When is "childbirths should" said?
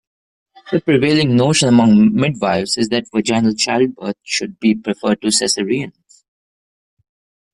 3.53-4.59